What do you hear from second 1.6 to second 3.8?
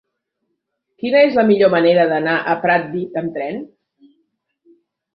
manera d'anar a Pratdip amb tren?